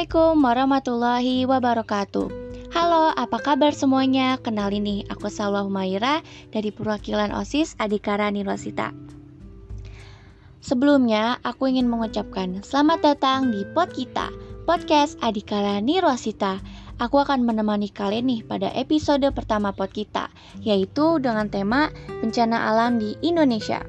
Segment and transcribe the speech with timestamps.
[0.00, 2.26] Assalamualaikum warahmatullahi wabarakatuh.
[2.72, 4.40] Halo, apa kabar semuanya?
[4.40, 8.96] Kenalin nih, aku Salwa Humaira dari perwakilan OSIS Adikara Nirwasita.
[10.64, 14.32] Sebelumnya, aku ingin mengucapkan selamat datang di pod kita,
[14.64, 16.64] podcast Adikara Nirwasita.
[16.96, 20.32] Aku akan menemani kalian nih pada episode pertama pod kita,
[20.64, 21.92] yaitu dengan tema
[22.24, 23.84] bencana alam di Indonesia.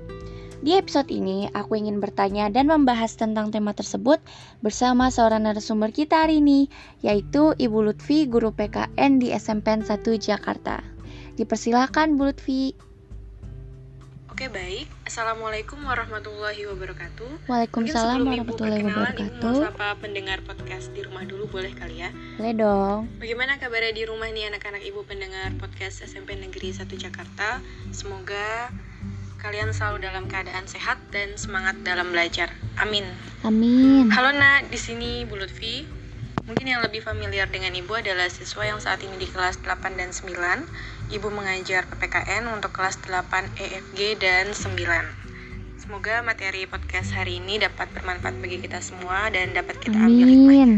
[0.61, 4.21] Di episode ini, aku ingin bertanya dan membahas tentang tema tersebut
[4.61, 6.69] bersama seorang narasumber kita hari ini,
[7.01, 10.85] yaitu Ibu Lutfi, guru PKN di SMPN 1 Jakarta.
[11.33, 12.77] Dipersilakan Bu Lutfi.
[14.29, 19.53] Oke baik, Assalamualaikum warahmatullahi wabarakatuh Waalaikumsalam warahmatullahi wabarakatuh.
[19.53, 22.09] Ibu sapa pendengar podcast di rumah dulu boleh kali ya
[22.41, 23.05] Boleh dong.
[23.21, 27.61] Bagaimana kabarnya di rumah nih anak-anak Ibu pendengar podcast SMP Negeri 1 Jakarta
[27.93, 28.73] Semoga
[29.41, 33.03] kalian selalu dalam keadaan sehat dan semangat dalam belajar Amin
[33.41, 34.13] Amin.
[34.13, 35.81] Halo nak, di sini Bu Lutfi.
[36.45, 40.13] Mungkin yang lebih familiar dengan Ibu adalah siswa yang saat ini di kelas 8 dan
[40.13, 41.09] 9.
[41.09, 44.77] Ibu mengajar PPKN untuk kelas 8 EFG dan 9.
[45.81, 50.65] Semoga materi podcast hari ini dapat bermanfaat bagi kita semua dan dapat kita ambil hikmahnya.
[50.69, 50.71] Amin.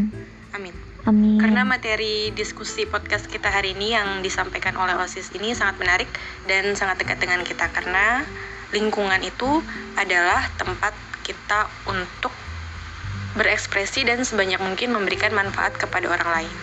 [0.56, 0.74] Amin.
[1.04, 1.36] Amin.
[1.36, 6.08] Karena materi diskusi podcast kita hari ini yang disampaikan oleh OSIS ini sangat menarik
[6.48, 8.24] dan sangat dekat dengan kita karena
[8.74, 9.62] lingkungan itu
[9.94, 10.90] adalah tempat
[11.22, 12.34] kita untuk
[13.38, 16.54] berekspresi dan sebanyak mungkin memberikan manfaat kepada orang lain.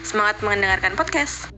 [0.00, 1.52] Semangat mendengarkan podcast.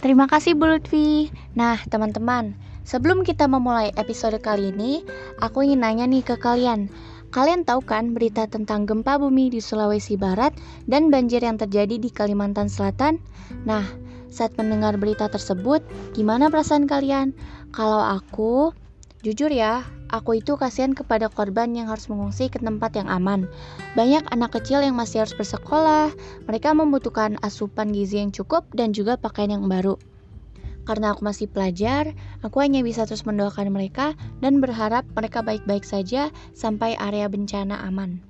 [0.00, 1.28] Terima kasih Bu Lutfi.
[1.58, 2.56] Nah, teman-teman,
[2.88, 5.04] sebelum kita memulai episode kali ini,
[5.42, 6.88] aku ingin nanya nih ke kalian.
[7.30, 10.50] Kalian tahu kan berita tentang gempa bumi di Sulawesi Barat
[10.90, 13.22] dan banjir yang terjadi di Kalimantan Selatan?
[13.62, 13.86] Nah,
[14.30, 15.82] saat mendengar berita tersebut,
[16.14, 17.30] gimana perasaan kalian?
[17.70, 18.74] Kalau aku,
[19.20, 23.44] jujur ya, aku itu kasihan kepada korban yang harus mengungsi ke tempat yang aman.
[23.92, 26.12] Banyak anak kecil yang masih harus bersekolah,
[26.48, 30.00] mereka membutuhkan asupan gizi yang cukup dan juga pakaian yang baru.
[30.88, 36.32] Karena aku masih pelajar, aku hanya bisa terus mendoakan mereka dan berharap mereka baik-baik saja
[36.56, 38.24] sampai area bencana aman.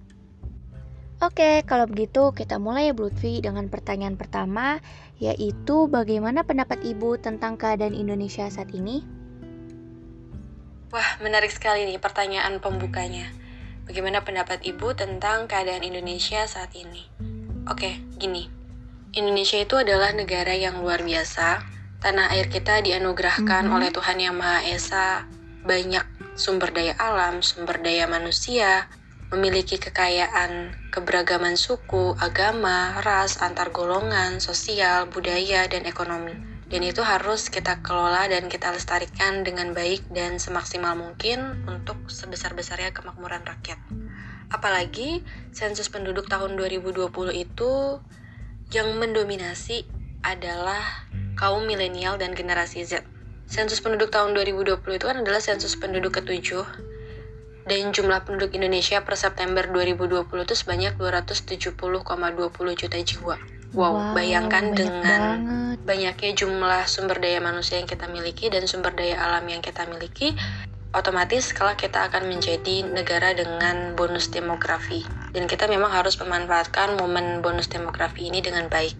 [1.20, 4.81] Oke, kalau begitu kita mulai ya Bu dengan pertanyaan pertama,
[5.20, 9.19] yaitu bagaimana pendapat Ibu tentang keadaan Indonesia saat ini?
[10.91, 13.31] Wah, menarik sekali nih pertanyaan pembukanya.
[13.87, 17.06] Bagaimana pendapat Ibu tentang keadaan Indonesia saat ini?
[17.71, 18.51] Oke, gini.
[19.15, 21.62] Indonesia itu adalah negara yang luar biasa.
[22.03, 23.75] Tanah air kita dianugerahkan Mhm.
[23.75, 25.06] oleh Tuhan Yang Maha Esa
[25.62, 28.91] banyak sumber daya alam, sumber daya manusia,
[29.31, 36.50] memiliki kekayaan keberagaman suku, agama, ras, antar golongan, sosial, budaya, dan ekonomi.
[36.70, 42.94] Dan itu harus kita kelola dan kita lestarikan dengan baik dan semaksimal mungkin untuk sebesar-besarnya
[42.94, 43.82] kemakmuran rakyat.
[44.54, 47.98] Apalagi sensus penduduk tahun 2020 itu
[48.70, 49.82] yang mendominasi
[50.22, 53.03] adalah kaum milenial dan generasi Z.
[53.50, 56.62] Sensus penduduk tahun 2020 itu kan adalah sensus penduduk ketujuh
[57.66, 61.75] dan jumlah penduduk Indonesia per September 2020 itu sebanyak 270,20
[62.78, 63.36] juta jiwa.
[63.70, 65.78] Wow, bayangkan banyak dengan banget.
[65.86, 70.34] banyaknya jumlah sumber daya manusia yang kita miliki dan sumber daya alam yang kita miliki,
[70.91, 75.06] otomatis kalau kita akan menjadi negara dengan bonus demografi.
[75.30, 78.98] Dan kita memang harus memanfaatkan momen bonus demografi ini dengan baik.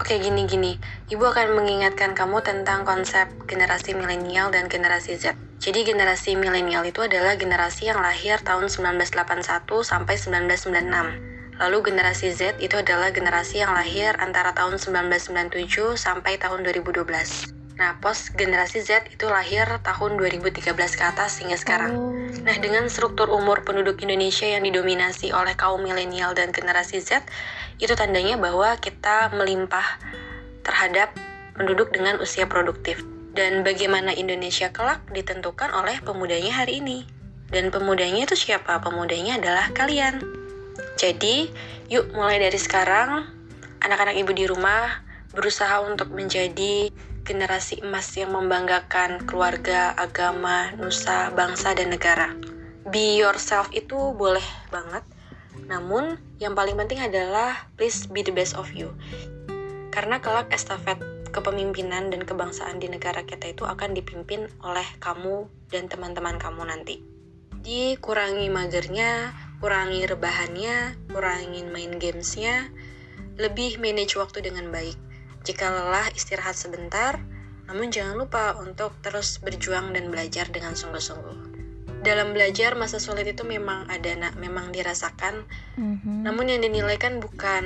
[0.00, 0.80] Oke, gini-gini.
[1.06, 5.38] Ibu akan mengingatkan kamu tentang konsep generasi milenial dan generasi Z.
[5.60, 11.39] Jadi generasi milenial itu adalah generasi yang lahir tahun 1981 sampai 1996.
[11.60, 17.04] Lalu generasi Z itu adalah generasi yang lahir antara tahun 1997 sampai tahun 2012.
[17.76, 21.92] Nah, pos generasi Z itu lahir tahun 2013 ke atas hingga sekarang.
[21.96, 22.10] Oh,
[22.40, 27.20] Nah, dengan struktur umur penduduk Indonesia yang didominasi oleh kaum milenial dan generasi Z,
[27.76, 30.00] itu tandanya bahwa kita melimpah
[30.64, 31.12] terhadap
[31.52, 33.04] penduduk dengan usia produktif.
[33.36, 37.04] Dan bagaimana Indonesia kelak ditentukan oleh pemudanya hari ini.
[37.52, 38.80] Dan pemudanya itu siapa?
[38.80, 40.39] Pemudanya adalah kalian.
[40.96, 41.50] Jadi,
[41.88, 43.26] yuk mulai dari sekarang,
[43.80, 45.02] anak-anak ibu di rumah
[45.32, 46.90] berusaha untuk menjadi
[47.22, 52.34] generasi emas yang membanggakan keluarga, agama, nusa, bangsa, dan negara.
[52.90, 54.44] Be yourself itu boleh
[54.74, 55.04] banget,
[55.70, 58.90] namun yang paling penting adalah please be the best of you.
[59.94, 60.98] Karena kelak estafet
[61.30, 67.09] kepemimpinan dan kebangsaan di negara kita itu akan dipimpin oleh kamu dan teman-teman kamu nanti.
[67.60, 72.72] Jadi kurangi magernya, kurangi rebahannya, kurangin main gamesnya,
[73.36, 74.96] lebih manage waktu dengan baik.
[75.44, 77.20] Jika lelah, istirahat sebentar,
[77.68, 81.52] namun jangan lupa untuk terus berjuang dan belajar dengan sungguh-sungguh.
[82.00, 85.44] dalam belajar masa sulit itu memang ada nak memang dirasakan
[85.76, 86.24] Mhm.
[86.24, 87.64] namun yang dinilai kan bukan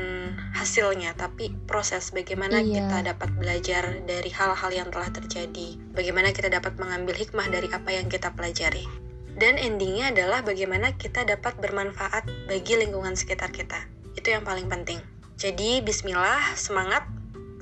[0.59, 2.83] hasilnya tapi proses bagaimana Iya.
[2.83, 7.95] kita dapat belajar dari hal-hal yang telah terjadi bagaimana kita dapat mengambil hikmah dari apa
[7.95, 8.83] yang kita pelajari
[9.39, 15.03] dan endingnya adalah bagaimana kita dapat bermanfaat bagi lingkungan sekitar kita itu yang paling penting
[15.35, 17.03] jadi bismillah semangat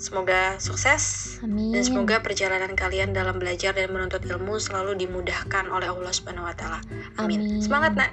[0.03, 1.71] semoga sukses Amin.
[1.71, 6.55] dan semoga perjalanan kalian dalam belajar dan menuntut ilmu selalu dimudahkan oleh Allah Subhanahu wa
[6.59, 6.83] taala.
[7.23, 7.39] Amin.
[7.39, 7.63] Amin.
[7.63, 8.11] Semangat, Nak.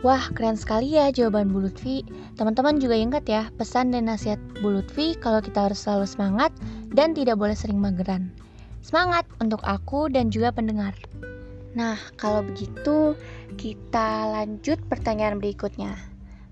[0.00, 2.00] Wah, keren sekali ya jawaban Bu Lutfi.
[2.40, 6.48] Teman-teman juga ingat ya pesan dan nasihat Bu Lutfi kalau kita harus selalu semangat
[6.96, 8.32] dan tidak boleh sering mageran.
[8.80, 10.96] Semangat untuk aku dan juga pendengar.
[11.70, 13.14] Nah, kalau begitu
[13.54, 15.94] kita lanjut pertanyaan berikutnya.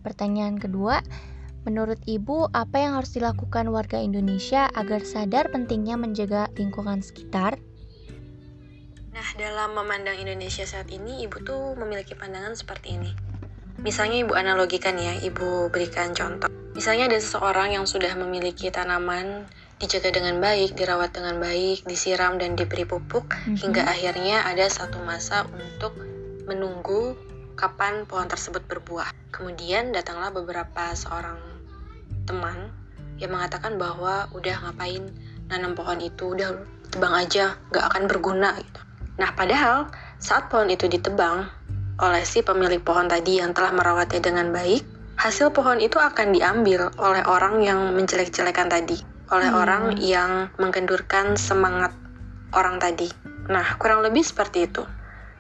[0.06, 1.02] Pertanyaan kedua,
[1.66, 7.58] menurut Ibu apa yang harus dilakukan warga Indonesia agar sadar pentingnya menjaga lingkungan sekitar?
[9.10, 13.10] Nah, dalam memandang Indonesia saat ini, Ibu tuh memiliki pandangan seperti ini.
[13.82, 16.46] Misalnya Ibu analogikan ya, Ibu berikan contoh.
[16.78, 22.58] Misalnya ada seseorang yang sudah memiliki tanaman dijaga dengan baik, dirawat dengan baik, disiram dan
[22.58, 23.56] diberi pupuk Mhm.
[23.62, 25.94] hingga akhirnya ada satu masa untuk
[26.50, 27.14] menunggu
[27.54, 29.10] kapan pohon tersebut berbuah.
[29.34, 31.38] Kemudian datanglah beberapa seorang
[32.26, 32.70] teman
[33.18, 35.10] yang mengatakan bahwa udah ngapain
[35.50, 36.54] nanam pohon itu, udah
[36.90, 38.80] tebang aja, gak akan berguna gitu.
[39.18, 39.90] Nah, padahal
[40.22, 41.50] saat pohon itu ditebang
[41.98, 44.86] oleh si pemilik pohon tadi yang telah merawatnya dengan baik,
[45.18, 49.02] hasil pohon itu akan diambil oleh orang yang menjelek-jelekan tadi,
[49.32, 49.60] oleh Hmm.
[49.60, 51.92] orang yang menggendurkan semangat
[52.52, 53.08] orang tadi.
[53.48, 54.84] Nah, kurang lebih seperti itu.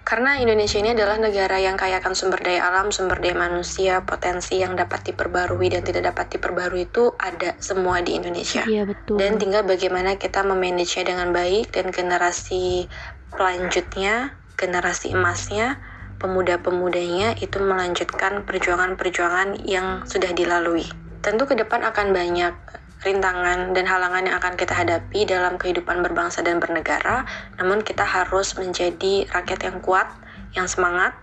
[0.08, 4.56] Karena Indonesia ini adalah negara yang kaya akan sumber daya alam, sumber daya manusia, potensi
[4.56, 8.64] yang dapat diperbarui dan tidak dapat diperbarui itu ada semua di Indonesia.
[8.64, 9.20] Iya, betul.
[9.20, 12.88] Dan tinggal bagaimana kita memanagenya dengan baik dan generasi
[13.36, 15.76] pelanjutnya, generasi emasnya,
[16.16, 20.88] pemuda-pemudanya itu melanjutkan perjuangan-perjuangan yang sudah dilalui.
[21.20, 22.54] Tentu ke depan akan banyak
[23.02, 27.22] rintangan dan halangan yang akan kita hadapi dalam kehidupan berbangsa dan bernegara,
[27.60, 30.10] namun kita harus menjadi rakyat yang kuat,
[30.58, 31.14] yang semangat,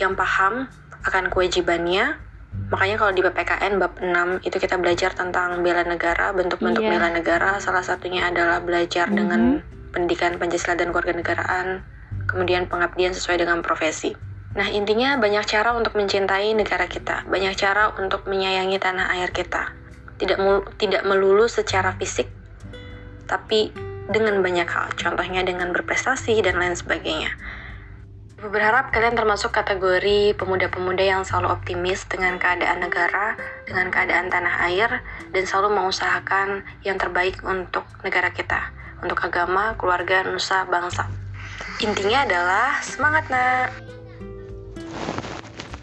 [0.00, 0.72] yang paham
[1.04, 2.16] akan kewajibannya.
[2.70, 6.90] Makanya kalau di PPKN bab 6 itu kita belajar tentang bela negara, bentuk-bentuk Iya.
[6.96, 9.16] bela negara, salah satunya adalah belajar Mhm.
[9.16, 9.40] dengan
[9.90, 11.82] pendidikan Pancasila dan kewarganegaraan,
[12.30, 14.14] kemudian pengabdian sesuai dengan profesi.
[14.50, 19.70] Nah, intinya banyak cara untuk mencintai negara kita, banyak cara untuk menyayangi tanah air kita.
[20.20, 20.36] Tidak
[20.76, 22.28] tidak melulu secara fisik,
[23.24, 23.72] tapi
[24.10, 27.32] dengan banyak hal, contohnya dengan berprestasi dan lain sebagainya.
[28.40, 33.36] Ibu berharap kalian termasuk kategori pemuda-pemuda yang selalu optimis dengan keadaan negara,
[33.68, 38.72] dengan keadaan tanah air, dan selalu mengusahakan yang terbaik untuk negara kita,
[39.04, 41.04] untuk agama, keluarga, nusa, bangsa.
[41.84, 43.76] Intinya adalah semangat, nak!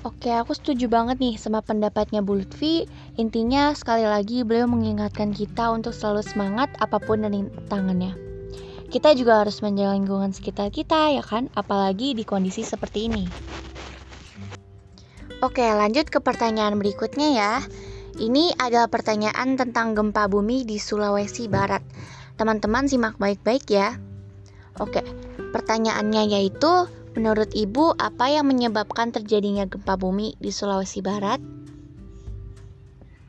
[0.07, 2.88] Oke, aku setuju banget nih sama pendapatnya Bu Lutfi.
[3.19, 8.15] Intinya sekali lagi beliau mengingatkan kita untuk selalu semangat apa pun dan tangannya.
[8.88, 13.27] Kita juga harus menjaga lingkungan sekitar kita ya kan, apalagi di kondisi seperti ini.
[15.44, 17.54] Oke, lanjut ke pertanyaan berikutnya ya.
[18.15, 21.83] Ini adalah pertanyaan tentang gempa bumi di Sulawesi Barat.
[22.39, 24.00] Teman-teman simak baik-baik ya.
[24.80, 25.04] Oke,
[25.51, 26.88] pertanyaannya yaitu
[27.18, 31.42] Menurut Ibu, apa yang menyebabkan terjadinya gempa bumi di Sulawesi Barat?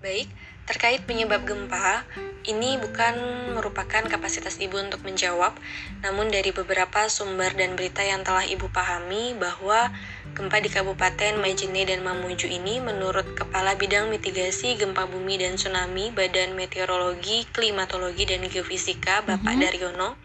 [0.04, 0.28] Baik,
[0.68, 2.04] terkait penyebab gempa,
[2.44, 3.16] ini bukan
[3.56, 5.56] merupakan kapasitas Ibu untuk menjawab,
[6.04, 9.88] namun dari beberapa sumber dan berita yang telah Ibu pahami bahwa
[10.36, 16.12] gempa di Kabupaten Majene dan Mamuju ini menurut Kepala Bidang Mitigasi Gempa Bumi dan Tsunami
[16.12, 19.60] Badan Meteorologi, Klimatologi, dan Geofisika Bapak Mhm.
[19.64, 20.20] Daryono,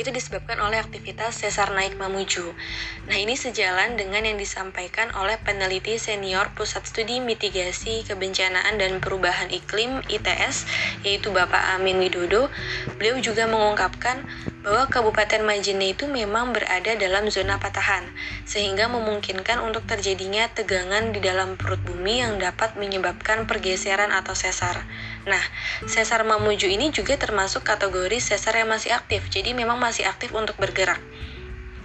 [0.00, 2.56] itu disebabkan oleh aktivitas sesar naik Mamuju.
[3.04, 9.52] Nah, ini sejalan dengan yang disampaikan oleh peneliti senior Pusat Studi Mitigasi Kebencanaan dan Perubahan
[9.52, 10.64] Iklim ITS,
[11.04, 12.48] yaitu Bapak Amin Widodo.
[12.96, 14.24] Beliau juga mengungkapkan
[14.60, 18.04] bahwa Kabupaten Majene itu memang berada dalam zona patahan,
[18.44, 24.84] sehingga memungkinkan untuk terjadinya tegangan di dalam perut bumi yang dapat menyebabkan pergeseran atau sesar.
[25.24, 25.40] Nah,
[25.88, 30.54] sesar Mamuju ini juga termasuk kategori sesar yang masih aktif, jadi memang masih aktif untuk
[30.62, 31.02] bergerak.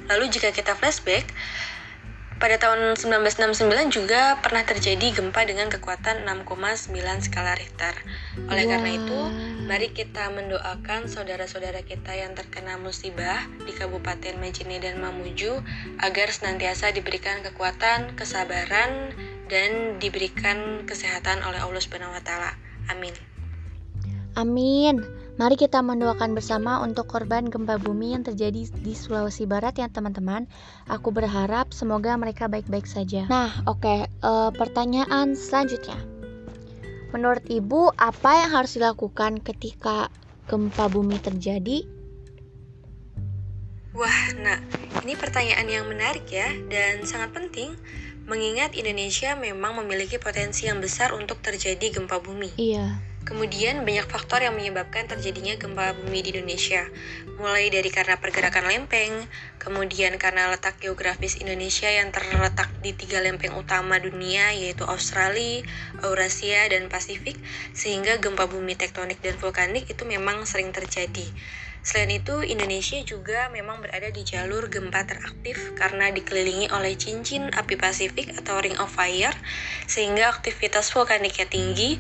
[0.05, 1.25] Lalu jika kita flashback,
[2.35, 6.91] pada tahun 1969 juga pernah terjadi gempa dengan kekuatan 6,9
[7.23, 7.95] skala Richter.
[8.51, 9.19] Oleh karena itu,
[9.63, 15.63] mari kita mendoakan saudara-saudara kita yang terkena musibah di Kabupaten Majene dan Mamuju
[16.03, 19.15] agar senantiasa diberikan kekuatan, kesabaran,
[19.47, 22.59] dan diberikan kesehatan oleh Allah Subhanahu wa taala.
[22.91, 23.15] Amin.
[24.35, 25.24] Amin.
[25.35, 30.47] Mari kita mendoakan bersama untuk korban gempa bumi yang terjadi di Sulawesi Barat ya teman-teman.
[30.87, 33.27] Aku berharap semoga mereka baik-baik saja.
[33.27, 35.99] Nah, oke, okay, uh, eh, pertanyaan selanjutnya.
[37.11, 40.07] Menurut Ibu, apa yang harus dilakukan ketika
[40.47, 41.83] gempa bumi terjadi?
[43.91, 44.63] Wah, nah,
[45.03, 47.75] ini pertanyaan yang menarik ya dan sangat penting
[48.23, 52.55] mengingat Indonesia memang memiliki potensi yang besar untuk terjadi gempa bumi.
[52.55, 53.14] Iya.
[53.25, 56.85] Kemudian banyak faktor yang menyebabkan terjadinya gempa bumi di Indonesia,
[57.41, 59.25] mulai dari karena pergerakan lempeng,
[59.57, 65.65] kemudian karena letak geografis Indonesia yang terletak di tiga lempeng utama dunia yaitu Australia,
[66.05, 67.41] Eurasia, dan Pasifik,
[67.73, 71.25] sehingga gempa bumi tektonik dan vulkanik itu memang sering terjadi.
[71.81, 77.73] Selain itu, Indonesia juga memang berada di jalur gempa teraktif karena dikelilingi oleh cincin api
[77.73, 79.33] Pasifik atau Ring of Fire,
[79.89, 81.97] sehingga aktivitas vulkaniknya tinggi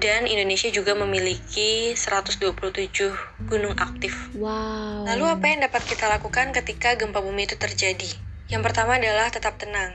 [0.00, 2.40] dan Indonesia juga memiliki 127
[3.44, 4.32] gunung aktif.
[4.32, 5.04] Wow.
[5.04, 8.08] Lalu apa yang dapat kita lakukan ketika gempa bumi itu terjadi?
[8.48, 9.92] Yang pertama adalah tetap tenang.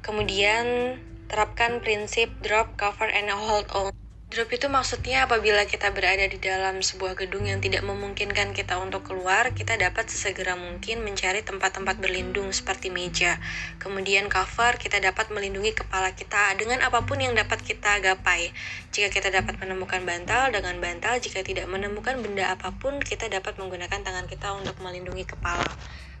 [0.00, 0.96] Kemudian
[1.28, 3.92] terapkan prinsip drop, cover, and hold on.
[4.28, 9.00] Drop itu maksudnya apabila kita berada di dalam sebuah gedung yang tidak memungkinkan kita untuk
[9.08, 13.40] keluar, kita dapat sesegera mungkin mencari tempat-tempat berlindung seperti meja.
[13.80, 18.52] Kemudian cover, kita dapat melindungi kepala kita dengan apa pun yang dapat kita gapai.
[18.92, 21.16] Jika kita dapat menemukan bantal, dengan bantal.
[21.24, 25.64] Jika tidak menemukan benda apa pun, kita dapat menggunakan tangan kita untuk melindungi kepala.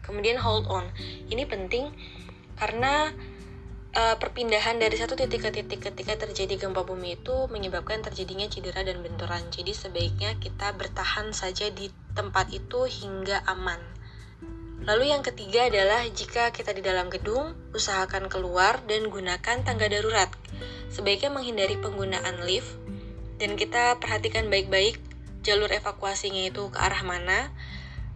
[0.00, 0.88] Kemudian hold on.
[1.28, 1.92] Ini penting
[2.56, 3.12] karena
[3.98, 8.86] uh, perpindahan dari satu titik ke titik ketika terjadi gempa bumi itu menyebabkan terjadinya cedera
[8.86, 9.42] dan benturan.
[9.50, 13.82] Jadi sebaiknya kita bertahan saja di tempat itu hingga aman.
[14.86, 20.30] Lalu yang ketiga adalah jika kita di dalam gedung, usahakan keluar dan gunakan tangga darurat.
[20.88, 22.78] Sebaiknya menghindari penggunaan lift
[23.36, 24.96] dan kita perhatikan baik-baik
[25.44, 27.52] jalur evakuasinya itu ke arah mana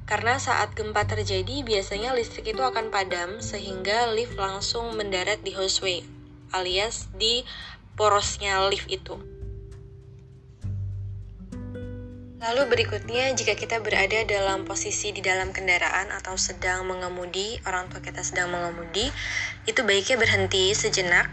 [0.04, 6.02] karena saat gempa terjadi, biasanya listrik itu akan padam sehingga lift langsung mendarat di hostway
[6.52, 7.42] alias di
[7.96, 9.16] porosnya lift itu.
[12.42, 18.02] Lalu berikutnya, jika kita berada dalam posisi di dalam kendaraan atau sedang mengemudi, orang tua
[18.02, 19.14] kita sedang mengemudi,
[19.70, 21.30] itu baiknya berhenti sejenak,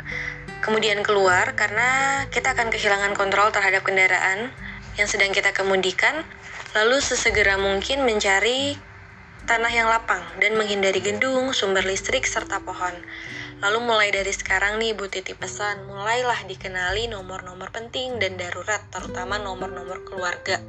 [0.62, 4.54] kemudian keluar karena kita akan kehilangan kontrol terhadap kendaraan
[5.02, 6.22] yang sedang kita kemudikan
[6.70, 8.78] Lalu sesegera mungkin mencari
[9.50, 12.94] tanah yang lapang dan menghindari gedung, sumber listrik, serta pohon.
[13.66, 19.42] Lalu mulai dari sekarang nih Bu Titi pesan, mulailah dikenali nomor-nomor penting dan darurat, terutama
[19.42, 20.62] nomor-nomor keluarga.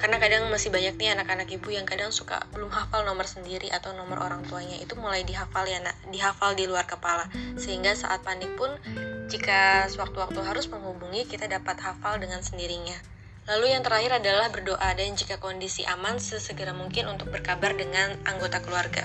[0.00, 3.92] Karena kadang masih banyak nih anak-anak ibu yang kadang suka belum hafal nomor sendiri atau
[3.94, 7.28] nomor orang tuanya itu mulai dihafal ya nak, dihafal di luar kepala.
[7.60, 8.72] Sehingga saat panik pun
[9.28, 13.13] jika sewaktu-waktu harus menghubungi kita dapat hafal dengan sendirinya.
[13.44, 18.64] Lalu yang terakhir adalah berdoa dan jika kondisi aman sesegera mungkin untuk berkabar dengan anggota
[18.64, 19.04] keluarga.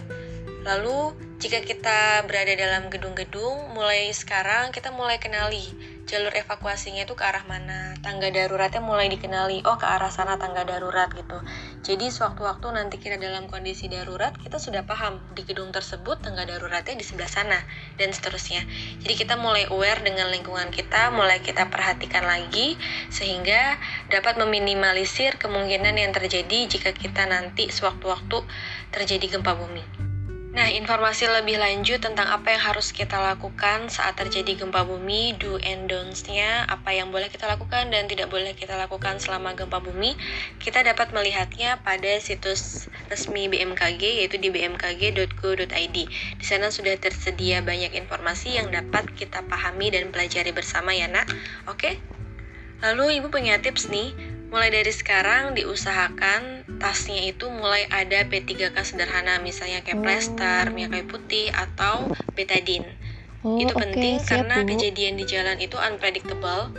[0.63, 5.63] Lalu jika kita berada dalam gedung-gedung, mulai sekarang kita mulai kenali
[6.09, 7.93] jalur evakuasinya itu ke arah mana.
[8.01, 11.37] Tangga daruratnya mulai dikenali oh ke arah sana tangga darurat gitu.
[11.85, 16.97] Jadi sewaktu-waktu nanti kita dalam kondisi darurat kita sudah paham di gedung tersebut tangga daruratnya
[16.97, 17.61] di sebelah sana
[18.01, 18.65] dan seterusnya.
[19.05, 22.73] Jadi kita mulai aware dengan lingkungan kita mulai kita perhatikan lagi
[23.13, 23.77] sehingga
[24.09, 28.41] dapat meminimalisir kemungkinan yang terjadi jika kita nanti sewaktu-waktu
[28.89, 29.98] terjadi gempa bumi.
[30.49, 35.61] Nah, informasi lebih lanjut tentang apa yang harus kita lakukan saat terjadi gempa bumi, do
[35.61, 40.17] and don'ts-nya, apa yang boleh kita lakukan dan tidak boleh kita lakukan selama gempa bumi,
[40.57, 45.97] kita dapat melihatnya pada situs resmi BMKG yaitu di bmkg.go.id.
[46.09, 51.29] Di sana sudah tersedia banyak informasi yang dapat kita pahami dan pelajari bersama ya, Nak.
[51.69, 52.01] Oke?
[52.79, 54.15] Lalu Ibu punya tips nih
[54.49, 60.73] Mulai dari sekarang diusahakan tasnya itu mulai ada P3K sederhana misalnya kayak plester, oh.
[60.73, 62.89] minyak kayu putih atau betadine.
[63.45, 64.73] Oh, itu penting okay, karena bu.
[64.75, 66.73] kejadian di jalan itu unpredictable.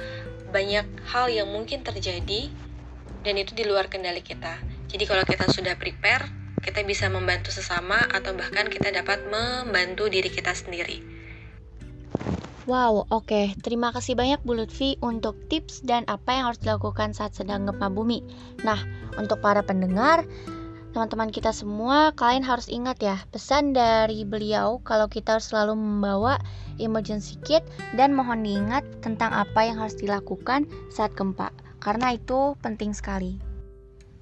[0.51, 2.51] Banyak hal yang mungkin terjadi
[3.23, 4.59] dan itu di luar kendali kita.
[4.91, 6.27] Jadi kalau kita sudah prepare,
[6.61, 11.01] kita bisa membantu sesama atau bahkan kita dapat membantu diri kita sendiri.
[12.71, 13.27] Wow, oke.
[13.27, 13.47] Okay.
[13.67, 17.91] Terima kasih banyak Bu Lutfi untuk tips dan apa yang harus dilakukan saat sedang gempa
[17.91, 18.23] bumi.
[18.63, 18.79] Nah,
[19.19, 20.23] untuk para pendengar,
[20.95, 26.39] teman-teman kita semua, kalian harus ingat ya, pesan dari beliau kalau kita harus selalu membawa
[26.79, 27.67] emergency kit
[27.99, 30.63] dan mohon diingat tentang apa yang harus dilakukan
[30.95, 31.51] saat gempa.
[31.83, 33.50] Karena itu penting sekali.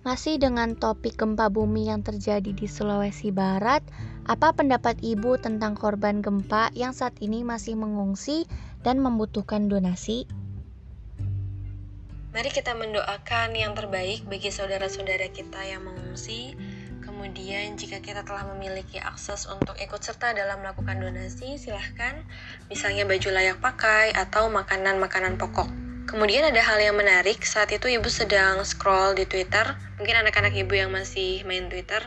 [0.09, 3.85] Masih dengan topik gempa bumi yang terjadi di Sulawesi Barat,
[4.25, 8.49] apa pendapat Ibu tentang korban gempa yang saat ini masih mengungsi
[8.81, 10.25] dan membutuhkan donasi?
[12.33, 16.57] Mari kita mendoakan yang terbaik bagi saudara-saudara kita yang mengungsi.
[17.05, 22.25] Kemudian jika kita telah memiliki akses untuk ikut serta dalam melakukan donasi, silahkan
[22.73, 25.88] misalnya baju layak pakai atau makanan-makanan pokok.
[26.09, 30.73] Kemudian ada hal yang menarik, saat itu ibu sedang scroll di Twitter, mungkin anak-anak ibu
[30.73, 32.01] yang masih main Twitter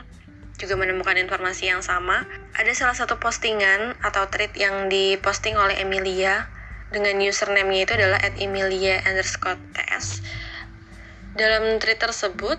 [0.58, 2.25] juga menemukan informasi yang sama.
[2.58, 6.50] Ada salah satu postingan atau tweet yang diposting oleh Emilia
[6.89, 9.58] dengan username-nya itu adalah at Emilia underscore.
[11.38, 12.58] Dalam tweet tersebut,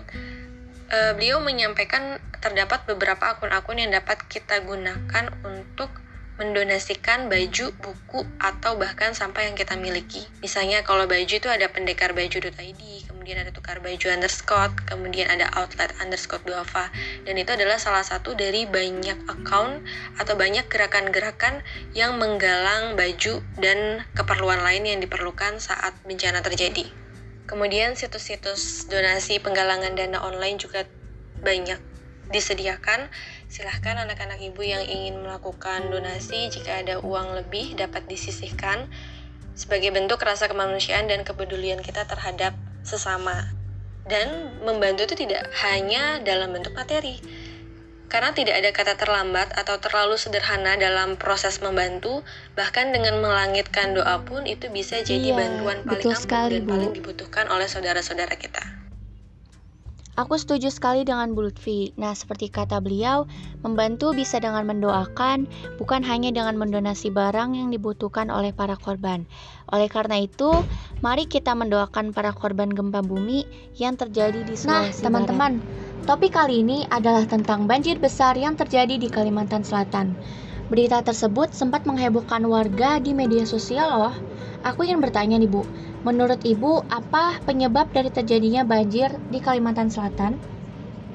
[0.91, 5.91] uh, beliau menyampaikan terdapat beberapa akun-akun yang dapat kita gunakan untuk
[6.41, 10.25] mendonasikan baju, buku, atau bahkan sampah yang kita miliki.
[10.41, 15.93] Misalnya kalau baju itu ada pendekar baju.id, kemudian ada tukar baju underscore, kemudian ada outlet
[16.01, 16.89] underscore duafa,
[17.23, 19.85] dan itu adalah salah satu dari banyak account
[20.17, 21.61] atau banyak gerakan-gerakan
[21.93, 26.89] yang menggalang baju dan keperluan lain yang diperlukan saat bencana terjadi.
[27.45, 30.87] Kemudian situs-situs donasi penggalangan dana online juga
[31.43, 31.92] banyak
[32.33, 33.07] disediakan.
[33.45, 38.89] Silahkan anak-anak ibu yang ingin melakukan donasi jika ada uang lebih dapat disisihkan
[39.53, 43.53] sebagai bentuk rasa kemanusiaan dan kepedulian kita terhadap sesama.
[44.03, 47.21] Dan membantu itu tidak hanya dalam bentuk materi.
[48.11, 52.21] Karena tidak ada kata terlambat atau terlalu sederhana dalam proses membantu,
[52.53, 57.49] bahkan dengan melangitkan doa pun itu bisa jadi iya, bantuan paling ampuh dan paling dibutuhkan
[57.49, 58.82] oleh saudara-saudara kita.
[60.13, 61.89] Aku setuju sekali dengan Bu Lutfi.
[61.97, 63.25] Nah, seperti kata beliau,
[63.65, 65.49] membantu bisa dengan mendoakan,
[65.81, 69.25] bukan hanya dengan mendonasi barang yang dibutuhkan oleh para korban.
[69.73, 70.53] Oleh karena itu,
[71.01, 73.49] mari kita mendoakan para korban gempa bumi
[73.81, 75.53] yang terjadi di Sulawesi Nah, teman-teman,
[76.05, 80.13] topik kali ini adalah tentang banjir besar yang terjadi di Kalimantan Selatan.
[80.71, 84.15] Berita tersebut sempat menghebohkan warga di media sosial loh.
[84.63, 85.67] Aku ingin bertanya nih Bu,
[86.07, 90.39] menurut Ibu apa penyebab dari terjadinya banjir di Kalimantan Selatan?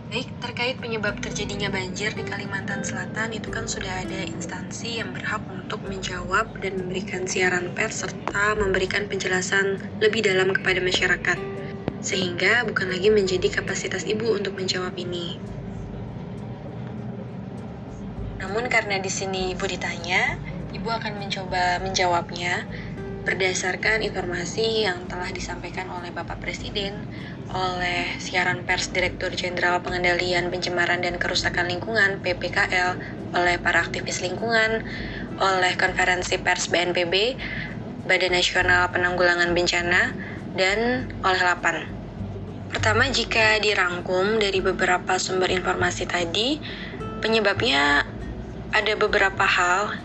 [0.08, 5.44] Baik, terkait penyebab terjadinya banjir di Kalimantan Selatan itu kan sudah ada instansi yang berhak
[5.52, 11.36] untuk menjawab dan memberikan siaran pers serta memberikan penjelasan lebih dalam kepada masyarakat.
[12.00, 15.57] Sehingga bukan lagi menjadi kapasitas ibu untuk menjawab ini.
[18.38, 20.38] Namun karena di sini ibu ditanya,
[20.70, 22.66] ibu akan mencoba menjawabnya
[23.26, 27.04] berdasarkan informasi yang telah disampaikan oleh Bapak Presiden,
[27.52, 32.96] oleh siaran pers Direktur Jenderal Pengendalian Pencemaran dan Kerusakan Lingkungan (PPKL),
[33.36, 34.80] oleh para aktivis lingkungan,
[35.36, 37.36] oleh konferensi pers BNPB,
[38.08, 40.16] Badan Nasional Penanggulangan Bencana,
[40.56, 41.76] dan oleh LAPAN.
[42.72, 46.56] Pertama, jika dirangkum dari beberapa sumber informasi tadi,
[47.20, 48.08] penyebabnya
[48.72, 49.96] ada beberapa hal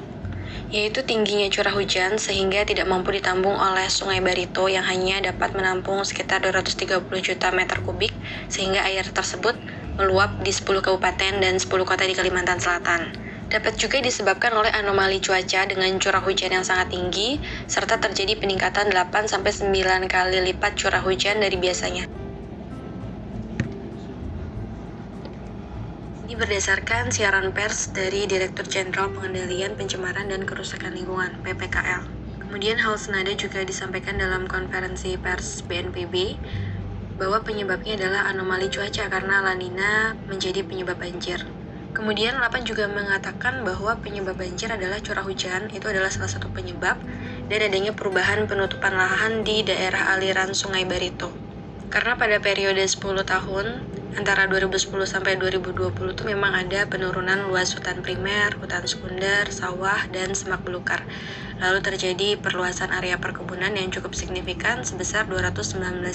[0.73, 6.01] yaitu tingginya curah hujan sehingga tidak mampu ditampung oleh Sungai Barito yang hanya dapat menampung
[6.01, 8.09] sekitar 230 juta meter kubik
[8.49, 9.53] sehingga air tersebut
[10.01, 13.13] meluap di 10 kabupaten dan 10 kota di Kalimantan Selatan.
[13.53, 17.37] Dapat juga disebabkan oleh anomali cuaca dengan curah hujan yang sangat tinggi
[17.69, 19.69] serta terjadi peningkatan 8 9
[20.09, 22.22] kali lipat curah hujan dari biasanya.
[26.33, 32.09] Ini berdasarkan siaran pers dari Direktur Jenderal Pengendalian Pencemaran dan Kerusakan Lingkungan (PPKL).
[32.41, 36.41] Kemudian hal senada juga disampaikan dalam konferensi pers BNPB
[37.21, 41.37] bahwa penyebabnya adalah anomali cuaca karena lanina menjadi penyebab banjir.
[41.93, 46.97] Kemudian Lapan juga mengatakan bahwa penyebab banjir adalah curah hujan, itu adalah salah satu penyebab,
[47.45, 51.42] dan adanya perubahan penutupan lahan di daerah aliran Sungai Barito.
[51.93, 53.65] Karena pada periode 10 tahun
[54.17, 60.33] antara 2010 sampai 2020 itu memang ada penurunan luas hutan primer, hutan sekunder, sawah, dan
[60.33, 61.05] semak belukar.
[61.61, 66.09] Lalu terjadi perluasan area perkebunan yang cukup signifikan sebesar 219.000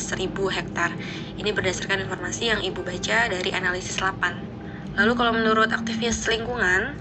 [0.51, 0.99] hektar.
[1.39, 4.35] Ini berdasarkan informasi yang Ibu baca dari analisis lapan.
[4.99, 6.99] Lalu kalau menurut aktivis lingkungan,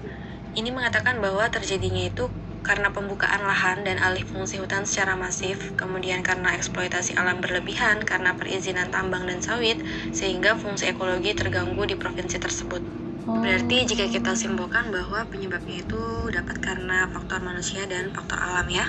[0.54, 2.30] ini mengatakan bahwa terjadinya itu
[2.66, 8.34] karena pembukaan lahan dan alih fungsi hutan secara masif, kemudian karena eksploitasi alam berlebihan karena
[8.36, 9.80] perizinan tambang dan sawit,
[10.12, 12.82] sehingga fungsi ekologi terganggu di provinsi tersebut.
[13.28, 13.40] Oh.
[13.40, 18.86] Berarti jika kita simpulkan bahwa penyebabnya itu dapat karena faktor manusia dan faktor alam ya.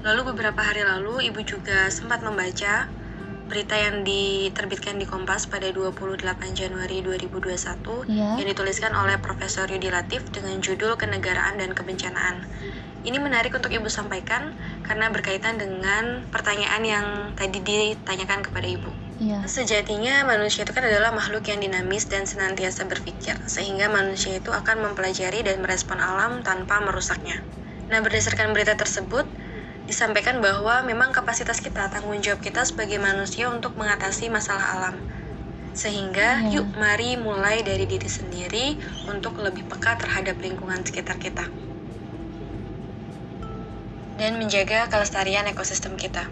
[0.00, 2.88] Lalu beberapa hari lalu ibu juga sempat membaca
[3.50, 6.22] berita yang diterbitkan di Kompas pada 28
[6.54, 8.38] Januari 2021 yeah.
[8.38, 12.46] yang dituliskan oleh Profesor Yudi Latif dengan judul Kenegaraan dan Kebencanaan.
[13.02, 14.54] Ini menarik untuk Ibu sampaikan
[14.86, 18.90] karena berkaitan dengan pertanyaan yang tadi ditanyakan kepada Ibu.
[19.18, 19.42] Yeah.
[19.44, 24.86] Sejatinya manusia itu kan adalah makhluk yang dinamis dan senantiasa berpikir, sehingga manusia itu akan
[24.86, 27.42] mempelajari dan merespon alam tanpa merusaknya.
[27.90, 29.26] Nah, berdasarkan berita tersebut,
[29.90, 34.96] disampaikan bahwa memang kapasitas kita, tanggung jawab kita sebagai manusia untuk mengatasi masalah alam.
[35.74, 36.62] Sehingga Iya.
[36.62, 38.78] yuk mari mulai dari diri sendiri
[39.10, 41.50] untuk lebih peka terhadap lingkungan sekitar kita.
[44.14, 46.30] Dan menjaga kelestarian ekosistem kita.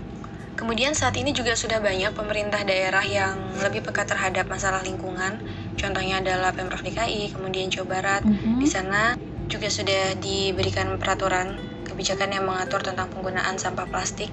[0.58, 5.38] Kemudian saat ini juga sudah banyak pemerintah daerah yang lebih peka terhadap masalah lingkungan.
[5.78, 8.22] Contohnya adalah Pemprov DKI, kemudian Jawa Barat.
[8.26, 8.58] Mhm.
[8.58, 9.14] Di sana
[9.46, 11.67] juga sudah diberikan peraturan
[11.98, 14.30] kebijakan yang mengatur tentang penggunaan sampah plastik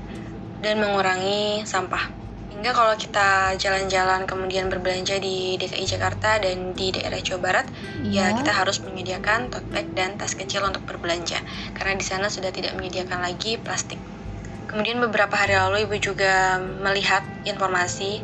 [0.61, 2.13] dan mengurangi sampah.
[2.53, 7.65] Hingga kalau kita jalan-jalan kemudian berbelanja di DKI Jakarta dan di daerah Jawa Barat,
[8.05, 8.29] Iya.
[8.29, 11.41] ya kita harus menyediakan tote bag dan tas kecil untuk berbelanja
[11.73, 13.97] karena di sana sudah tidak menyediakan lagi plastik.
[14.69, 18.21] Kemudian beberapa hari lalu ibu juga melihat informasi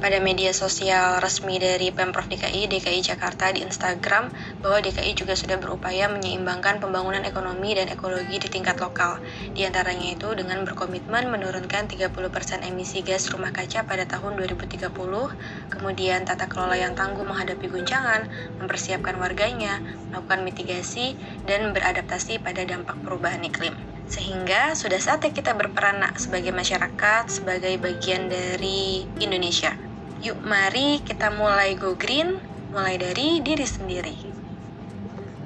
[0.00, 4.32] pada media sosial resmi dari Pemprov DKI, DKI Jakarta di Instagram
[4.64, 9.20] bahwa DKI juga sudah berupaya menyeimbangkan pembangunan ekonomi dan ekologi di tingkat lokal.
[9.52, 12.16] Di antaranya itu dengan berkomitmen menurunkan 30%
[12.64, 14.88] emisi gas rumah kaca pada tahun 2030,
[15.68, 18.24] kemudian tata kelola yang tangguh menghadapi guncangan,
[18.56, 21.12] mempersiapkan warganya, melakukan mitigasi,
[21.44, 23.76] dan beradaptasi pada dampak perubahan iklim.
[24.08, 29.89] Sehingga sudah saatnya kita berperan sebagai masyarakat, sebagai bagian dari Indonesia.
[30.20, 32.36] Yuk mari kita mulai go green,
[32.76, 34.16] mulai dari diri sendiri.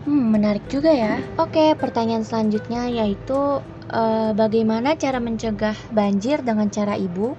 [0.03, 1.23] Hmm, menarik juga ya.
[1.39, 7.39] Oke, pertanyaan selanjutnya yaitu eh, bagaimana cara mencegah banjir dengan cara ibu?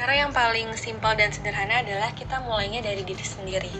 [0.00, 3.72] Cara yang paling simpel dan sederhana adalah kita mulainya dari diri sendiri.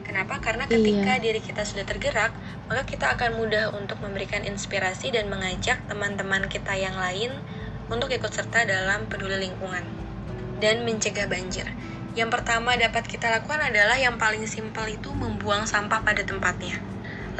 [0.00, 0.40] Kenapa?
[0.40, 2.32] Karena ketika diri kita sudah tergerak,
[2.72, 7.36] maka kita akan mudah untuk memberikan inspirasi dan mengajak teman-teman kita yang lain
[7.92, 10.09] untuk ikut serta dalam peduli lingkungan
[10.60, 11.66] dan mencegah banjir.
[12.14, 16.76] Yang pertama dapat kita lakukan adalah yang paling simpel itu membuang sampah pada tempatnya.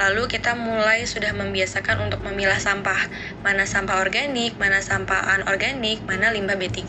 [0.00, 3.10] Lalu kita mulai sudah membiasakan untuk memilah sampah,
[3.44, 6.80] mana sampah organik, mana sampah anorganik, mana limbah B3.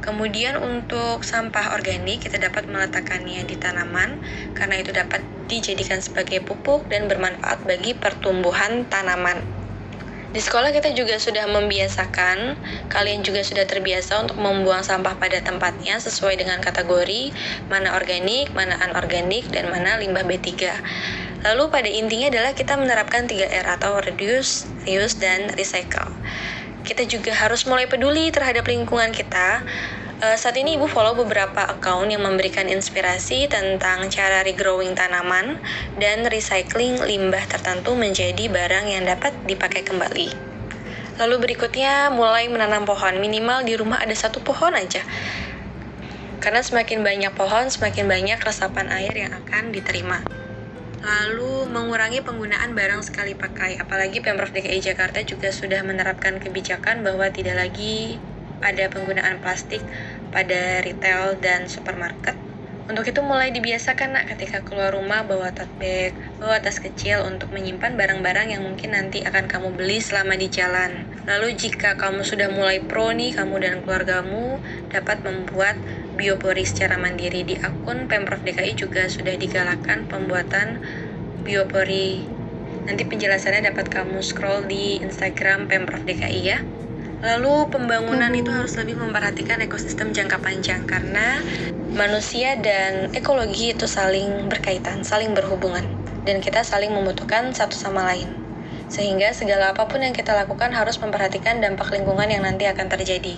[0.00, 4.22] Kemudian untuk sampah organik kita dapat meletakkannya di tanaman
[4.56, 9.57] karena itu dapat dijadikan sebagai pupuk dan bermanfaat bagi pertumbuhan tanaman.
[10.28, 12.60] Di sekolah kita juga sudah membiasakan,
[12.92, 17.32] kalian juga sudah terbiasa untuk membuang sampah pada tempatnya sesuai dengan kategori
[17.72, 20.68] mana organik, mana anorganik, dan mana limbah B3.
[21.48, 26.12] Lalu pada intinya adalah kita menerapkan 3R atau reduce, reuse, dan recycle.
[26.84, 29.64] Kita juga harus mulai peduli terhadap lingkungan kita.
[30.18, 35.62] Eh, saat ini ibu follow beberapa account yang memberikan inspirasi tentang cara regrowing tanaman
[35.94, 40.34] dan recycling limbah tertentu menjadi barang yang dapat dipakai kembali.
[41.22, 45.06] Lalu berikutnya mulai menanam pohon minimal di rumah ada satu pohon aja.
[46.42, 50.26] Karena semakin banyak pohon, semakin banyak resapan air yang akan diterima.
[50.98, 53.78] Lalu mengurangi penggunaan barang sekali pakai.
[53.78, 58.18] Apalagi Pemprov DKI Jakarta juga sudah menerapkan kebijakan bahwa tidak lagi
[58.64, 59.82] ada penggunaan plastik
[60.30, 62.36] pada retail dan supermarket.
[62.88, 67.52] Untuk itu mulai dibiasakan nak ketika keluar rumah bawa tote bag, bawa tas kecil untuk
[67.52, 71.04] menyimpan barang-barang yang mungkin nanti akan kamu beli selama di jalan.
[71.28, 74.56] Lalu jika kamu sudah mulai pro nih, kamu dan keluargamu
[74.88, 75.76] dapat membuat
[76.16, 80.80] biopori secara mandiri di akun Pemprov DKI juga sudah digalakkan pembuatan
[81.44, 82.24] biopori.
[82.88, 86.64] Nanti penjelasannya dapat kamu scroll di Instagram Pemprov DKI ya.
[87.18, 91.42] Lalu pembangunan itu harus lebih memperhatikan ekosistem jangka panjang karena
[91.98, 95.82] manusia dan ekologi itu saling berkaitan, saling berhubungan
[96.22, 98.30] dan kita saling membutuhkan satu sama lain.
[98.86, 103.34] Sehingga segala apa pun yang kita lakukan harus memperhatikan dampak lingkungan yang nanti akan terjadi.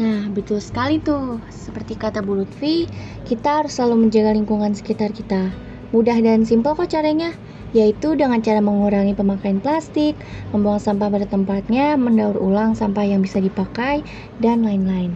[0.00, 1.38] Nah, betul sekali tuh.
[1.52, 2.88] Seperti kata Bu Lutfi,
[3.28, 5.54] kita harus selalu menjaga lingkungan sekitar kita.
[5.94, 7.30] Mudah dan simpel kok caranya,
[7.76, 10.18] yaitu dengan cara mengurangi pemakaian plastik,
[10.50, 14.02] membuang sampah pada tempatnya, mendaur ulang sampah yang bisa dipakai,
[14.42, 15.14] dan lain-lain.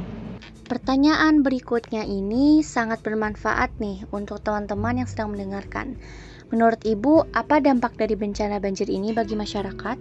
[0.64, 6.00] Pertanyaan berikutnya ini sangat bermanfaat nih untuk teman-teman yang sedang mendengarkan.
[6.48, 9.96] Menurut Ibu, apa dampak dari bencana banjir ini bagi masyarakat?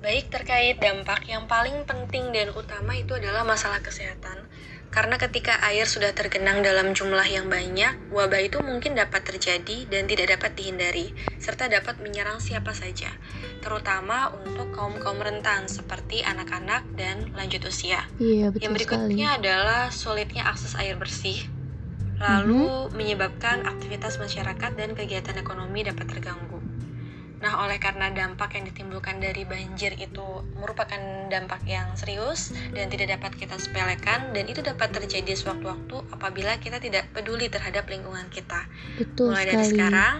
[0.00, 4.48] Baik terkait dampak yang paling penting dan utama itu adalah masalah kesehatan.
[4.90, 10.10] Karena ketika air sudah tergenang dalam jumlah yang banyak, wabah itu mungkin dapat terjadi dan
[10.10, 13.06] tidak dapat dihindari, serta dapat menyerang siapa saja,
[13.62, 18.02] terutama untuk kaum-kaum rentan seperti anak-anak dan lanjut usia.
[18.18, 21.38] Iya, betul Yang berikutnya adalah sulitnya akses air bersih,
[22.20, 26.59] lalu menyebabkan aktivitas masyarakat dan kegiatan ekonomi dapat terganggu.
[27.40, 31.00] Nah, oleh karena dampak yang ditimbulkan dari banjir itu merupakan
[31.32, 36.76] dampak yang serius dan tidak dapat kita sepelekan dan itu dapat terjadi sewaktu-waktu apabila kita
[36.84, 38.68] tidak peduli terhadap lingkungan kita.
[39.00, 39.52] Betul Mulai sekali.
[39.56, 40.14] dari sekarang,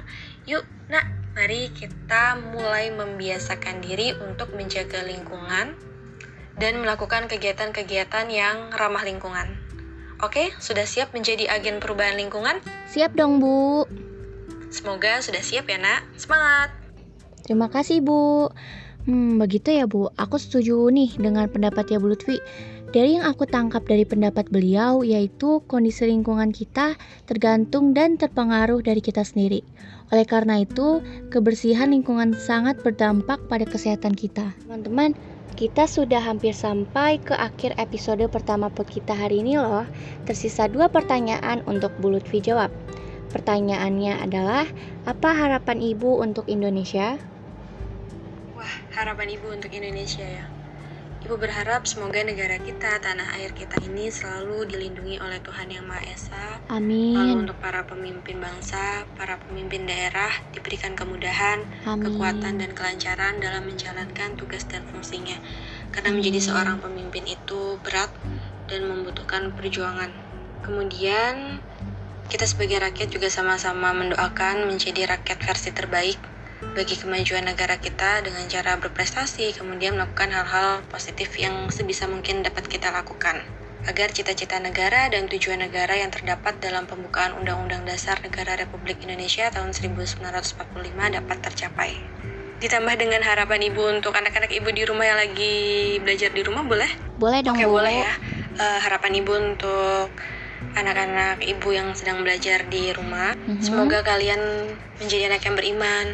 [0.49, 1.07] yuk, nak,
[1.37, 5.77] mari kita mulai membiasakan diri untuk menjaga lingkungan
[6.57, 9.61] dan melakukan kegiatan-kegiatan yang ramah lingkungan.
[10.25, 12.65] Oke, sudah siap menjadi agen perubahan lingkungan?
[12.89, 13.85] Siap dong, Bu.
[14.73, 16.05] Semoga sudah siap ya, Nak.
[16.17, 16.80] Semangat!
[17.45, 18.51] Terima kasih, Bu.
[19.09, 20.13] Hmm, begitu ya, Bu.
[20.21, 22.37] Aku setuju nih dengan pendapat ya Bu Lutfi.
[22.91, 26.99] Dari yang aku tangkap dari pendapat beliau, yaitu kondisi lingkungan kita
[27.31, 29.63] tergantung dan terpengaruh dari kita sendiri.
[30.11, 30.99] Oleh karena itu,
[31.31, 34.51] kebersihan lingkungan sangat berdampak pada kesehatan kita.
[34.67, 35.15] Teman-teman,
[35.55, 39.87] kita sudah hampir sampai ke akhir episode pertama pod kita hari ini loh.
[40.27, 42.75] Tersisa dua pertanyaan untuk Bu Lutfi jawab.
[43.31, 44.67] Pertanyaannya adalah,
[45.07, 47.23] apa harapan Ibu untuk Indonesia?
[48.61, 50.45] Wah, harapan Ibu untuk Indonesia ya.
[51.25, 56.05] Ibu berharap semoga negara kita, tanah air kita ini selalu dilindungi oleh Tuhan Yang Maha
[56.05, 56.45] Esa.
[56.69, 57.17] Amin.
[57.17, 62.05] Lalu untuk para pemimpin bangsa, para pemimpin daerah diberikan kemudahan, Amin.
[62.05, 65.41] kekuatan dan kelancaran dalam menjalankan tugas dan fungsinya.
[65.89, 66.49] Karena menjadi Amin.
[66.53, 68.13] seorang pemimpin itu berat
[68.69, 70.13] dan membutuhkan perjuangan.
[70.61, 71.65] Kemudian
[72.29, 76.21] kita sebagai rakyat juga sama-sama mendoakan menjadi rakyat versi terbaik
[76.61, 82.69] bagi kemajuan negara kita dengan cara berprestasi, kemudian melakukan hal-hal positif yang sebisa mungkin dapat
[82.69, 83.41] kita lakukan
[83.89, 89.49] agar cita-cita negara dan tujuan negara yang terdapat dalam pembukaan Undang-Undang Dasar Negara Republik Indonesia
[89.49, 90.53] tahun 1945
[91.17, 91.97] dapat tercapai.
[92.61, 96.93] Ditambah dengan harapan ibu untuk anak-anak ibu di rumah yang lagi belajar di rumah boleh?
[97.17, 97.81] Boleh dong, Oke Bu.
[97.81, 98.13] boleh ya.
[98.61, 100.13] Eh, harapan ibu untuk
[100.77, 103.33] anak-anak ibu yang sedang belajar di rumah.
[103.33, 103.65] Mhm.
[103.65, 104.41] Semoga kalian
[105.01, 106.07] menjadi anak yang beriman,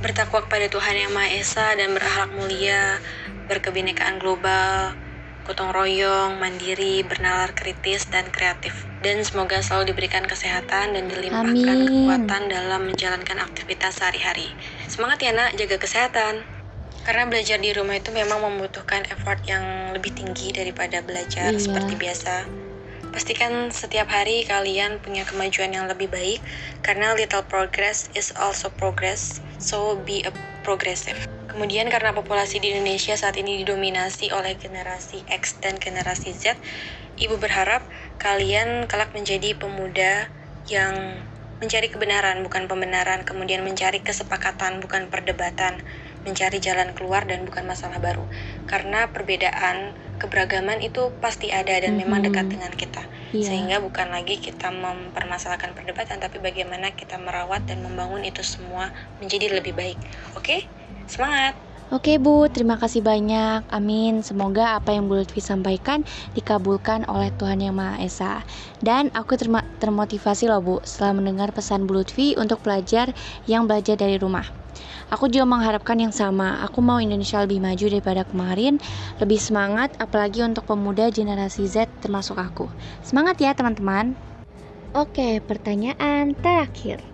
[0.00, 3.00] bertakwa kepada Tuhan Yang Maha Esa dan berakhlak mulia,
[3.48, 4.92] berkebinekaan global,
[5.46, 8.84] gotong royong, mandiri, bernalar kritis dan kreatif.
[9.00, 11.86] Dan semoga selalu diberikan kesehatan dan dilimpahkan Amin.
[11.86, 14.50] kekuatan dalam menjalankan aktivitas sehari-hari.
[14.90, 16.42] Semangat ya nak, jaga kesehatan.
[17.06, 21.62] Karena belajar di rumah itu memang membutuhkan effort yang lebih tinggi daripada belajar Iya.
[21.62, 22.34] seperti biasa.
[23.14, 26.42] Pastikan setiap hari kalian punya kemajuan yang lebih baik
[26.82, 31.18] karena little progress is also progress, so be a progressive.
[31.46, 36.58] Kemudian karena populasi di Indonesia saat ini didominasi oleh generasi X dan generasi Z,
[37.16, 37.80] Ibu berharap
[38.20, 40.28] kalian kelak menjadi pemuda
[40.68, 41.24] yang
[41.56, 45.80] mencari kebenaran bukan pembenaran, kemudian mencari kesepakatan bukan perdebatan,
[46.26, 48.26] mencari jalan keluar dan bukan masalah baru.
[48.66, 52.26] Karena perbedaan, keberagaman itu pasti ada dan memang Mhm.
[52.28, 53.02] dekat dengan kita.
[53.30, 53.46] Iya.
[53.46, 58.90] Sehingga bukan lagi kita mempermasalahkan perdebatan, tapi bagaimana kita merawat dan membangun itu semua
[59.22, 59.98] menjadi lebih baik.
[60.34, 60.66] Oke?
[61.06, 61.54] Semangat!
[61.86, 63.62] Oke Bu, terima kasih banyak.
[63.70, 64.18] Amin.
[64.18, 66.02] Semoga apa yang Bu Lutfi sampaikan
[66.34, 68.32] dikabulkan oleh Tuhan Yang Maha Esa.
[68.82, 69.38] Dan aku
[69.78, 73.14] termotivasi loh Bu setelah mendengar pesan Bu Lutfi untuk pelajar
[73.46, 74.65] yang belajar dari rumah.
[75.06, 76.58] Aku juga mengharapkan yang sama.
[76.66, 78.82] Aku mau Indonesia lebih maju daripada kemarin,
[79.22, 82.66] lebih semangat, apalagi untuk pemuda generasi Z termasuk aku.
[83.06, 84.18] Semangat ya teman-teman.
[84.98, 87.06] Oke, pertanyaan terakhir.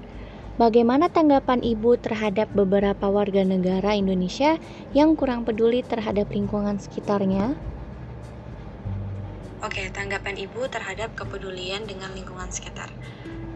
[0.56, 4.56] Bagaimana tanggapan Ibu terhadap beberapa warga negara Indonesia
[4.96, 7.52] yang kurang peduli terhadap lingkungan sekitarnya?
[9.60, 12.88] Oke, tanggapan Ibu terhadap kepedulian dengan lingkungan sekitar.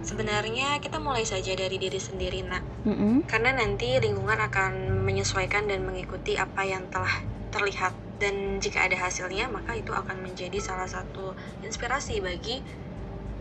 [0.06, 2.62] Sebenarnya kita mulai saja dari diri sendiri, nak.
[2.86, 3.26] Mm-mm.
[3.26, 7.90] Karena nanti lingkungan akan menyesuaikan dan mengikuti apa yang telah terlihat.
[8.16, 11.34] Dan jika ada hasilnya, maka itu akan menjadi salah satu
[11.66, 12.62] inspirasi bagi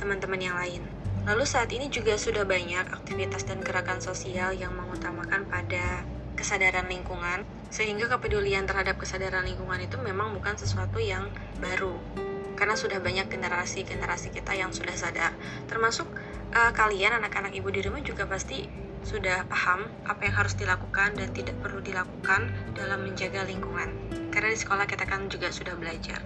[0.01, 0.83] teman-teman yang lain.
[1.29, 6.03] Lalu saat ini juga sudah banyak aktivitas dan gerakan sosial yang mengutamakan pada
[6.35, 11.29] kesadaran lingkungan, sehingga kepedulian terhadap kesadaran lingkungan itu memang bukan sesuatu yang
[11.63, 11.95] baru.
[12.59, 15.31] Karena sudah banyak generasi-generasi kita yang sudah sadar,
[15.71, 16.07] termasuk
[16.55, 18.63] eh, kalian anak-anak ibu di rumah juga pasti
[19.03, 23.91] sudah paham apa yang harus dilakukan dan tidak perlu dilakukan dalam menjaga lingkungan.
[24.31, 26.23] Karena di sekolah kita kan juga sudah belajar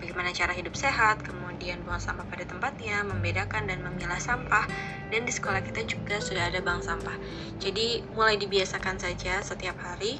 [0.00, 4.64] bagaimana cara hidup sehat, kemudian buang sampah pada tempatnya, membedakan dan memilah sampah,
[5.12, 7.14] dan di sekolah kita juga sudah ada bank sampah.
[7.60, 10.16] Jadi mulai dibiasakan saja setiap hari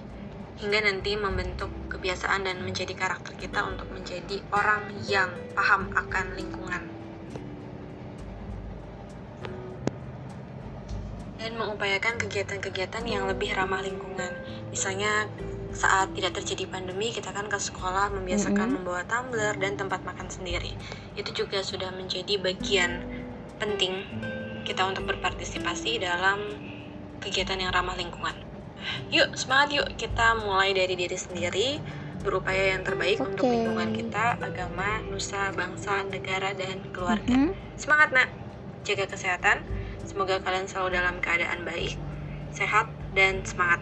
[0.60, 6.89] hingga nanti membentuk kebiasaan dan menjadi karakter kita untuk menjadi orang yang paham akan lingkungan.
[11.40, 14.28] Dan mengupayakan kegiatan-kegiatan yang lebih ramah lingkungan.
[14.68, 15.26] Misalnya
[15.72, 18.76] saat tidak terjadi pandemi, kita kan ke sekolah membiasakan Mm-mm.
[18.84, 20.76] membawa tumbler dan tempat makan sendiri.
[21.16, 23.00] Itu juga sudah menjadi bagian
[23.56, 24.04] penting
[24.68, 26.38] kita untuk berpartisipasi dalam
[27.24, 28.36] kegiatan yang ramah lingkungan.
[29.08, 31.68] Yuk, semangat yuk kita mulai dari diri sendiri,
[32.20, 33.52] berupaya yang terbaik untuk Oke.
[33.52, 37.32] lingkungan kita, agama, nusa, bangsa, negara, dan keluarga.
[37.32, 37.52] Mhm.
[37.76, 38.28] Semangat nak,
[38.84, 39.79] jaga kesehatan.
[40.10, 41.94] Semoga kalian selalu dalam keadaan baik,
[42.50, 43.78] sehat, dan semangat.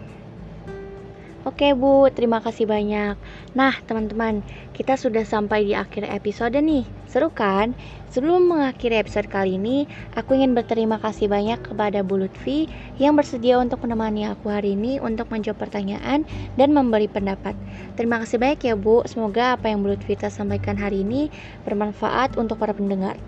[1.48, 3.16] Oke Bu, terima kasih banyak.
[3.56, 4.44] Nah teman-teman,
[4.76, 6.84] kita sudah sampai di akhir episode nih.
[7.18, 7.74] Seru kan?
[8.14, 13.58] Sebelum mengakhiri episode kali ini, aku ingin berterima kasih banyak kepada Bu Lutfi yang bersedia
[13.58, 16.22] untuk menemani aku hari ini untuk menjawab pertanyaan
[16.54, 17.58] dan memberi pendapat.
[17.98, 21.26] Terima kasih banyak ya Bu, semoga apa yang Bu Lutfi sampaikan hari ini
[21.66, 23.18] bermanfaat untuk para pendengar.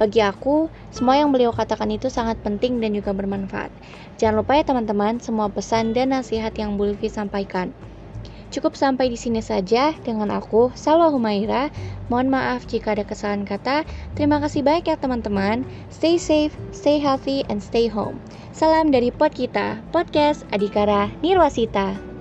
[0.00, 3.68] Bagi aku, semua yang beliau katakan itu sangat penting dan juga bermanfaat.
[4.16, 7.76] Jangan lupa ya teman-teman, semua pesan dan nasihat yang Bu Lutfi sampaikan.
[8.54, 11.74] Cukup sampai di sini saja dengan aku, Salwa Humaira.
[12.06, 13.82] Mohon maaf jika ada kesalahan kata.
[14.14, 15.66] Terima kasih banyak ya teman-teman.
[15.90, 18.22] Stay safe, stay healthy, and stay home.
[18.54, 22.13] Salam dari Pod Kita, Podcast Adikara Nirwasita.